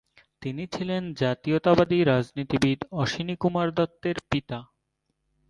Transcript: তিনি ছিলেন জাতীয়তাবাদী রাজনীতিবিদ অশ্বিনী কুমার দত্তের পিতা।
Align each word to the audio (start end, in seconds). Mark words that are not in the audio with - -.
তিনি 0.41 0.63
ছিলেন 0.67 1.03
জাতীয়তাবাদী 1.13 1.99
রাজনীতিবিদ 2.03 2.79
অশ্বিনী 2.93 3.35
কুমার 3.35 3.67
দত্তের 3.73 4.17
পিতা। 4.29 4.57